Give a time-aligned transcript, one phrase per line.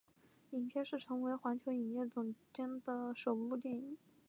[0.49, 3.95] 影片是成为环球影业总监后的首部电影。